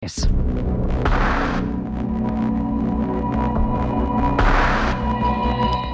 [0.00, 0.14] És.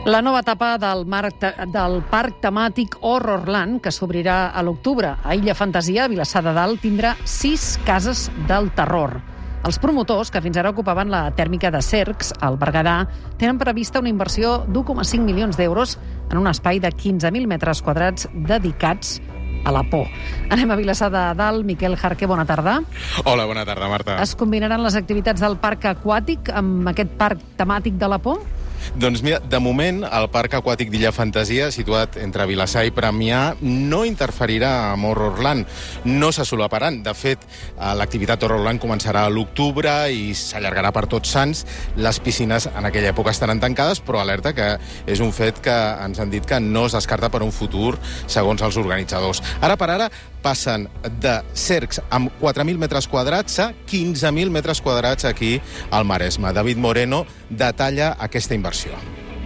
[0.06, 1.42] La nova etapa del, marc
[1.74, 6.84] del parc temàtic Horrorland, que s'obrirà a l'octubre a Illa Fantasia, a Vilassar de Dalt,
[6.86, 9.18] tindrà sis cases del terror.
[9.66, 13.00] Els promotors, que fins ara ocupaven la tèrmica de Cercs, al Berguedà,
[13.40, 15.98] tenen prevista una inversió d'1,5 milions d'euros
[16.30, 19.18] en un espai de 15.000 metres quadrats dedicats
[19.66, 20.06] a la por.
[20.48, 21.66] Anem a Vilassar de Dalt.
[21.66, 22.78] Miquel Jarque, bona tarda.
[23.24, 24.20] Hola, bona tarda, Marta.
[24.22, 28.44] Es combinaran les activitats del parc aquàtic amb aquest parc temàtic de la por?
[28.94, 34.04] Doncs mira, de moment, el Parc Aquàtic d'Illa Fantasia, situat entre Vilassar i Premià, no
[34.06, 35.66] interferirà amb Horrorland.
[36.06, 37.02] No se solaparan.
[37.02, 41.64] De fet, eh, l'activitat Horrorland començarà a l'octubre i s'allargarà per tots sants.
[41.96, 46.20] Les piscines en aquella època estaran tancades, però alerta que és un fet que ens
[46.20, 49.42] han dit que no es descarta per un futur, segons els organitzadors.
[49.60, 50.10] Ara per ara
[50.46, 50.86] passen
[51.20, 56.52] de cercs amb 4.000 metres quadrats a 15.000 metres quadrats aquí al Maresme.
[56.52, 58.75] David Moreno detalla aquesta inversió.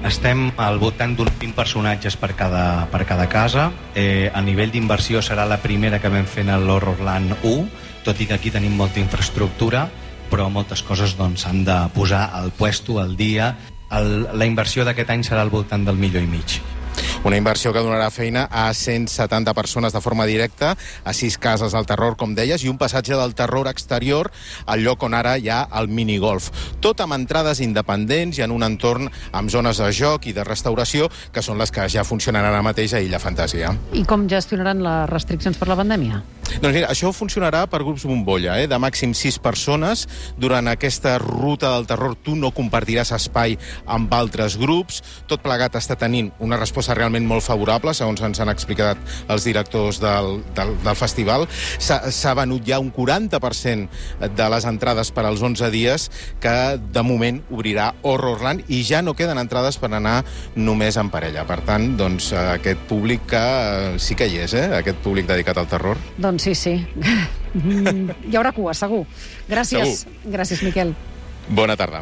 [0.01, 3.69] Estem al voltant d'uns 20 personatges per cada, per cada casa.
[3.95, 7.69] Eh, a nivell d'inversió serà la primera que vam fer en l'Horrorland 1,
[8.07, 9.87] tot i que aquí tenim molta infraestructura,
[10.33, 13.55] però moltes coses doncs, s'han de posar al puesto, al dia.
[13.93, 16.61] El, la inversió d'aquest any serà al voltant del milió i mig.
[17.25, 21.87] Una inversió que donarà feina a 170 persones de forma directa, a sis cases del
[21.87, 24.31] terror, com deies, i un passatge del terror exterior
[24.65, 26.49] al lloc on ara hi ha el minigolf.
[26.81, 31.11] Tot amb entrades independents i en un entorn amb zones de joc i de restauració,
[31.33, 33.75] que són les que ja funcionen ara mateix a Illa Fantasia.
[33.93, 36.23] I com gestionaran les restriccions per la pandèmia?
[36.51, 38.67] Doncs mira, això funcionarà per grups bombolla, eh?
[38.67, 40.07] de màxim sis persones.
[40.41, 43.55] Durant aquesta ruta del terror tu no compartiràs espai
[43.87, 44.99] amb altres grups.
[45.31, 48.99] Tot plegat està tenint una resposta realment molt favorable, segons ens han explicat
[49.31, 51.47] els directors del, del, del festival.
[51.79, 56.09] S'ha venut ja un 40% de les entrades per als 11 dies
[56.43, 60.21] que de moment obrirà Horrorland i ja no queden entrades per anar
[60.55, 61.47] només en parella.
[61.49, 64.67] Per tant, doncs, eh, aquest públic que eh, sí que hi és, eh?
[64.81, 66.01] aquest públic dedicat al terror.
[66.19, 66.79] Doncs sí, sí.
[67.51, 69.01] Mm, Hi haurà cua, segur.
[69.51, 70.05] Gràcies.
[70.05, 70.31] Segur.
[70.37, 70.93] Gràcies, Miquel.
[71.51, 71.99] Bona tarda.